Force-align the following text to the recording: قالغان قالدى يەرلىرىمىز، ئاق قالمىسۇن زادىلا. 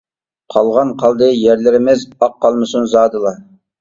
قالغان 0.53 0.93
قالدى 1.03 1.29
يەرلىرىمىز، 1.41 2.07
ئاق 2.17 2.35
قالمىسۇن 2.47 2.93
زادىلا. 2.95 3.37